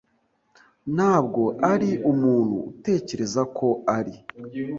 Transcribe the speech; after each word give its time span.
Ntabwo 0.95 1.43
ari 1.71 1.89
umuntu 2.11 2.55
utekereza 2.71 3.41
ko 3.57 3.67
ari. 3.97 4.13